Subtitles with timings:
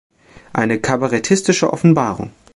[0.51, 2.31] Eine kabarettistische Offenbarung".